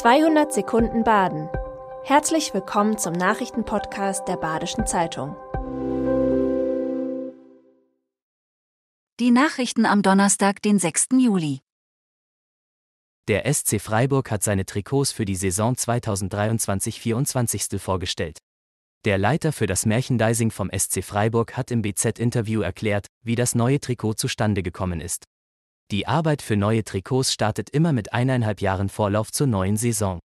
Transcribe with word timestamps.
200 0.00 0.50
Sekunden 0.50 1.04
Baden. 1.04 1.50
Herzlich 2.04 2.54
willkommen 2.54 2.96
zum 2.96 3.12
Nachrichtenpodcast 3.12 4.26
der 4.26 4.38
Badischen 4.38 4.86
Zeitung. 4.86 5.36
Die 9.20 9.30
Nachrichten 9.30 9.84
am 9.84 10.00
Donnerstag, 10.00 10.62
den 10.62 10.78
6. 10.78 11.08
Juli. 11.18 11.60
Der 13.28 13.52
SC 13.52 13.78
Freiburg 13.78 14.30
hat 14.30 14.42
seine 14.42 14.64
Trikots 14.64 15.12
für 15.12 15.26
die 15.26 15.36
Saison 15.36 15.74
2023-24 15.74 17.78
vorgestellt. 17.78 18.38
Der 19.04 19.18
Leiter 19.18 19.52
für 19.52 19.66
das 19.66 19.84
Merchandising 19.84 20.50
vom 20.50 20.70
SC 20.74 21.04
Freiburg 21.04 21.58
hat 21.58 21.70
im 21.70 21.82
BZ-Interview 21.82 22.62
erklärt, 22.62 23.08
wie 23.22 23.34
das 23.34 23.54
neue 23.54 23.80
Trikot 23.80 24.14
zustande 24.14 24.62
gekommen 24.62 25.02
ist. 25.02 25.26
Die 25.90 26.06
Arbeit 26.06 26.40
für 26.40 26.56
neue 26.56 26.84
Trikots 26.84 27.32
startet 27.32 27.70
immer 27.70 27.92
mit 27.92 28.12
eineinhalb 28.12 28.60
Jahren 28.60 28.88
Vorlauf 28.88 29.32
zur 29.32 29.48
neuen 29.48 29.76
Saison. 29.76 30.20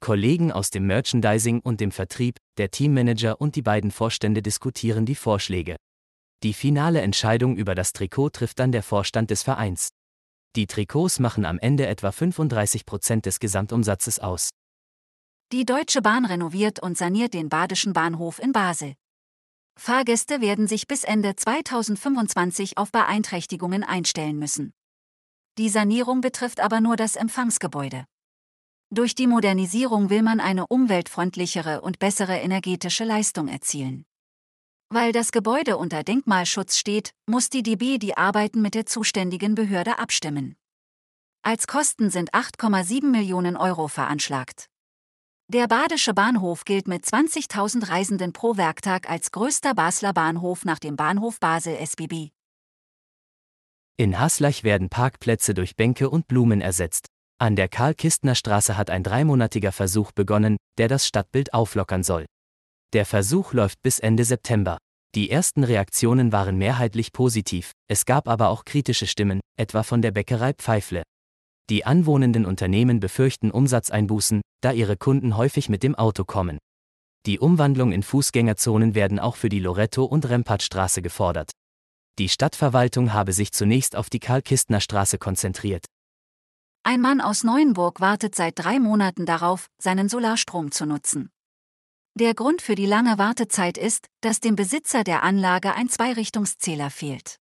Kollegen 0.00 0.50
aus 0.50 0.70
dem 0.70 0.88
Merchandising 0.88 1.60
und 1.60 1.80
dem 1.80 1.92
Vertrieb, 1.92 2.38
der 2.58 2.72
Teammanager 2.72 3.40
und 3.40 3.54
die 3.54 3.62
beiden 3.62 3.92
Vorstände 3.92 4.42
diskutieren 4.42 5.06
die 5.06 5.14
Vorschläge. 5.14 5.76
Die 6.42 6.52
finale 6.52 7.02
Entscheidung 7.02 7.56
über 7.56 7.76
das 7.76 7.92
Trikot 7.92 8.30
trifft 8.30 8.58
dann 8.58 8.72
der 8.72 8.82
Vorstand 8.82 9.30
des 9.30 9.44
Vereins. 9.44 9.90
Die 10.56 10.66
Trikots 10.66 11.20
machen 11.20 11.44
am 11.44 11.60
Ende 11.60 11.86
etwa 11.86 12.10
35 12.10 12.84
Prozent 12.84 13.26
des 13.26 13.38
Gesamtumsatzes 13.38 14.18
aus. 14.18 14.50
Die 15.52 15.64
Deutsche 15.64 16.02
Bahn 16.02 16.24
renoviert 16.24 16.82
und 16.82 16.98
saniert 16.98 17.32
den 17.32 17.48
Badischen 17.48 17.92
Bahnhof 17.92 18.40
in 18.40 18.50
Basel. 18.50 18.94
Fahrgäste 19.78 20.40
werden 20.40 20.66
sich 20.66 20.88
bis 20.88 21.04
Ende 21.04 21.36
2025 21.36 22.76
auf 22.76 22.90
Beeinträchtigungen 22.90 23.84
einstellen 23.84 24.38
müssen. 24.38 24.72
Die 25.58 25.70
Sanierung 25.70 26.20
betrifft 26.20 26.60
aber 26.60 26.80
nur 26.80 26.96
das 26.96 27.16
Empfangsgebäude. 27.16 28.04
Durch 28.90 29.14
die 29.14 29.26
Modernisierung 29.26 30.10
will 30.10 30.22
man 30.22 30.38
eine 30.38 30.66
umweltfreundlichere 30.66 31.80
und 31.80 31.98
bessere 31.98 32.36
energetische 32.36 33.04
Leistung 33.04 33.48
erzielen. 33.48 34.04
Weil 34.90 35.12
das 35.12 35.32
Gebäude 35.32 35.78
unter 35.78 36.04
Denkmalschutz 36.04 36.76
steht, 36.76 37.10
muss 37.26 37.50
die 37.50 37.62
DB 37.62 37.98
die 37.98 38.16
Arbeiten 38.16 38.62
mit 38.62 38.74
der 38.74 38.86
zuständigen 38.86 39.54
Behörde 39.54 39.98
abstimmen. 39.98 40.56
Als 41.42 41.66
Kosten 41.66 42.10
sind 42.10 42.32
8,7 42.32 43.06
Millionen 43.06 43.56
Euro 43.56 43.88
veranschlagt. 43.88 44.68
Der 45.48 45.68
Badische 45.68 46.12
Bahnhof 46.12 46.64
gilt 46.64 46.86
mit 46.86 47.04
20.000 47.04 47.88
Reisenden 47.88 48.32
pro 48.32 48.56
Werktag 48.56 49.08
als 49.08 49.30
größter 49.30 49.74
Basler 49.74 50.12
Bahnhof 50.12 50.64
nach 50.64 50.78
dem 50.78 50.96
Bahnhof 50.96 51.40
Basel 51.40 51.76
SBB. 51.76 52.35
In 53.98 54.18
Haslach 54.18 54.62
werden 54.62 54.90
Parkplätze 54.90 55.54
durch 55.54 55.74
Bänke 55.74 56.10
und 56.10 56.28
Blumen 56.28 56.60
ersetzt. 56.60 57.06
An 57.38 57.56
der 57.56 57.68
Karl-Kistner-Straße 57.68 58.76
hat 58.76 58.90
ein 58.90 59.02
dreimonatiger 59.02 59.72
Versuch 59.72 60.12
begonnen, 60.12 60.58
der 60.76 60.88
das 60.88 61.06
Stadtbild 61.06 61.54
auflockern 61.54 62.02
soll. 62.02 62.26
Der 62.92 63.06
Versuch 63.06 63.54
läuft 63.54 63.80
bis 63.82 63.98
Ende 63.98 64.24
September. 64.24 64.76
Die 65.14 65.30
ersten 65.30 65.64
Reaktionen 65.64 66.30
waren 66.30 66.58
mehrheitlich 66.58 67.12
positiv, 67.12 67.72
es 67.88 68.04
gab 68.04 68.28
aber 68.28 68.50
auch 68.50 68.66
kritische 68.66 69.06
Stimmen, 69.06 69.40
etwa 69.58 69.82
von 69.82 70.02
der 70.02 70.10
Bäckerei 70.10 70.52
Pfeifle. 70.52 71.02
Die 71.70 71.86
anwohnenden 71.86 72.44
Unternehmen 72.44 73.00
befürchten 73.00 73.50
Umsatzeinbußen, 73.50 74.42
da 74.60 74.72
ihre 74.72 74.98
Kunden 74.98 75.38
häufig 75.38 75.70
mit 75.70 75.82
dem 75.82 75.94
Auto 75.94 76.24
kommen. 76.24 76.58
Die 77.24 77.38
Umwandlung 77.38 77.92
in 77.92 78.02
Fußgängerzonen 78.02 78.94
werden 78.94 79.18
auch 79.18 79.36
für 79.36 79.48
die 79.48 79.58
Loretto- 79.58 80.04
und 80.04 80.28
Rempartstraße 80.28 81.00
gefordert. 81.00 81.50
Die 82.18 82.30
Stadtverwaltung 82.30 83.12
habe 83.12 83.34
sich 83.34 83.52
zunächst 83.52 83.94
auf 83.94 84.08
die 84.08 84.20
Karl-Kistner-Straße 84.20 85.18
konzentriert. 85.18 85.84
Ein 86.82 87.00
Mann 87.00 87.20
aus 87.20 87.44
Neuenburg 87.44 88.00
wartet 88.00 88.34
seit 88.34 88.58
drei 88.58 88.78
Monaten 88.78 89.26
darauf, 89.26 89.68
seinen 89.76 90.08
Solarstrom 90.08 90.70
zu 90.70 90.86
nutzen. 90.86 91.30
Der 92.14 92.32
Grund 92.32 92.62
für 92.62 92.74
die 92.74 92.86
lange 92.86 93.18
Wartezeit 93.18 93.76
ist, 93.76 94.06
dass 94.22 94.40
dem 94.40 94.56
Besitzer 94.56 95.04
der 95.04 95.22
Anlage 95.22 95.74
ein 95.74 95.90
Zweirichtungszähler 95.90 96.88
fehlt. 96.88 97.36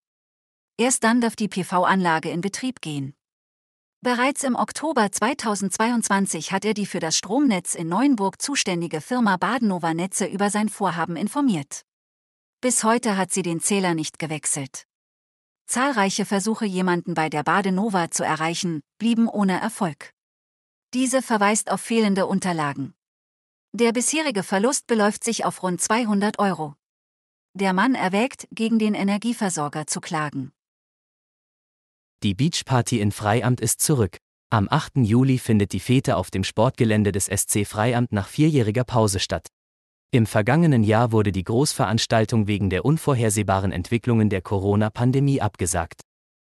Erst 0.78 1.06
dann 1.06 1.22
darf 1.22 1.38
die 1.38 1.48
PV-Anlage 1.48 2.30
in 2.30 2.42
Betrieb 2.42 2.82
gehen. 2.82 3.14
Bereits 4.02 4.44
im 4.44 4.56
Oktober 4.56 5.10
2022 5.10 6.52
hat 6.52 6.66
er 6.66 6.74
die 6.74 6.86
für 6.86 7.00
das 7.00 7.16
Stromnetz 7.16 7.76
in 7.76 7.88
Neuenburg 7.88 8.42
zuständige 8.42 9.00
Firma 9.00 9.38
Badenova 9.38 9.94
Netze 9.94 10.26
über 10.26 10.50
sein 10.50 10.68
Vorhaben 10.68 11.16
informiert. 11.16 11.86
Bis 12.62 12.84
heute 12.84 13.18
hat 13.18 13.32
sie 13.32 13.42
den 13.42 13.60
Zähler 13.60 13.94
nicht 13.94 14.20
gewechselt. 14.20 14.86
Zahlreiche 15.68 16.26
Versuche, 16.26 16.66
jemanden 16.66 17.14
bei 17.14 17.30
der 17.30 17.44
Badenova 17.44 18.12
zu 18.12 18.24
erreichen, 18.24 18.82
blieben 18.98 19.28
ohne 19.28 19.60
Erfolg. 19.60 20.12
Diese 20.94 21.22
verweist 21.22 21.72
auf 21.72 21.82
fehlende 21.82 22.28
Unterlagen. 22.28 22.94
Der 23.74 23.92
bisherige 23.92 24.44
Verlust 24.44 24.88
beläuft 24.88 25.24
sich 25.24 25.44
auf 25.44 25.62
rund 25.62 25.82
200 25.82 26.40
Euro. 26.40 26.76
Der 27.54 27.74
Mann 27.74 27.96
erwägt, 27.96 28.48
gegen 28.52 28.80
den 28.80 28.94
Energieversorger 28.94 29.88
zu 29.88 30.02
klagen. 30.02 30.52
Die 32.24 32.34
Beachparty 32.34 33.00
in 33.00 33.12
Freiamt 33.12 33.60
ist 33.62 33.82
zurück. 33.82 34.18
Am 34.50 34.68
8. 34.70 34.98
Juli 34.98 35.38
findet 35.38 35.74
die 35.74 35.80
Fete 35.80 36.16
auf 36.16 36.32
dem 36.32 36.44
Sportgelände 36.44 37.12
des 37.12 37.26
SC 37.26 37.66
Freiamt 37.66 38.12
nach 38.12 38.28
vierjähriger 38.28 38.84
Pause 38.84 39.20
statt. 39.20 39.48
Im 40.16 40.26
vergangenen 40.26 40.86
Jahr 40.86 41.12
wurde 41.12 41.34
die 41.34 41.44
Großveranstaltung 41.44 42.48
wegen 42.48 42.70
der 42.70 42.86
unvorhersehbaren 42.86 43.74
Entwicklungen 43.74 44.30
der 44.30 44.42
Corona-Pandemie 44.42 45.42
abgesagt. 45.42 46.04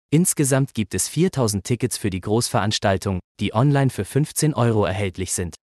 Insgesamt 0.10 0.74
gibt 0.74 0.96
es 0.96 1.08
4000 1.08 1.64
Tickets 1.64 1.96
für 1.96 2.10
die 2.10 2.22
Großveranstaltung, 2.22 3.20
die 3.40 3.54
online 3.54 3.92
für 3.92 4.04
15 4.04 4.56
Euro 4.56 4.84
erhältlich 4.86 5.32
sind. 5.34 5.58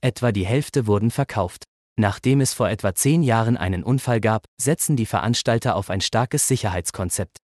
Etwa 0.00 0.30
die 0.30 0.46
Hälfte 0.46 0.86
wurden 0.86 1.10
verkauft. 1.10 1.64
Nachdem 1.98 2.40
es 2.40 2.54
vor 2.54 2.70
etwa 2.70 2.94
zehn 2.94 3.24
Jahren 3.24 3.56
einen 3.56 3.82
Unfall 3.82 4.20
gab, 4.20 4.44
setzen 4.60 4.94
die 4.94 5.04
Veranstalter 5.04 5.74
auf 5.74 5.90
ein 5.90 6.00
starkes 6.00 6.46
Sicherheitskonzept. 6.46 7.38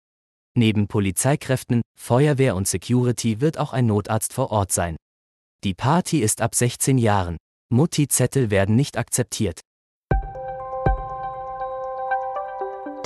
Neben 0.56 0.88
Polizeikräften, 0.88 1.82
Feuerwehr 2.00 2.56
und 2.56 2.68
Security 2.68 3.42
wird 3.42 3.58
auch 3.58 3.74
ein 3.74 3.88
Notarzt 3.88 4.32
vor 4.32 4.52
Ort 4.52 4.72
sein. 4.72 4.96
Die 5.64 5.74
Party 5.74 6.20
ist 6.20 6.44
ab 6.44 6.54
16 6.54 7.00
Jahren. 7.00 7.38
Mutti-Zettel 7.74 8.52
werden 8.52 8.76
nicht 8.76 8.96
akzeptiert. 8.96 9.62